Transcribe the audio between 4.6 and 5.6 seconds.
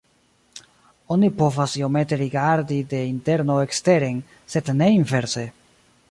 ne inverse.